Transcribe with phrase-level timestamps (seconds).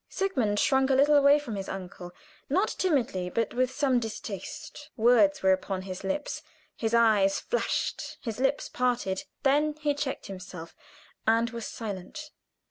[0.09, 2.11] Sigmund shrunk a little away from his uncle,
[2.49, 4.89] not timidly, but with some distaste.
[4.97, 6.41] Words were upon his lips;
[6.75, 10.75] his eyes flashed, his lips parted; then he checked himself,
[11.27, 12.31] and was silent.